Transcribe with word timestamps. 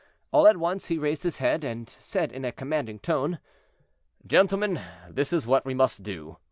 All 0.31 0.47
at 0.47 0.57
once 0.57 0.87
he 0.87 0.97
raised 0.97 1.21
his 1.21 1.37
head, 1.37 1.63
and 1.63 1.87
said 1.87 2.31
in 2.31 2.43
a 2.43 2.51
commanding 2.51 2.97
tone: 2.97 3.37
"Gentlemen, 4.25 4.81
this 5.07 5.31
is 5.31 5.45
what 5.45 5.63
we 5.63 5.75
must 5.75 6.01
do. 6.01 6.37